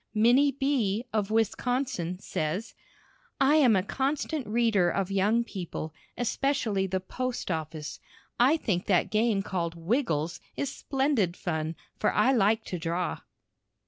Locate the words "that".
8.87-9.11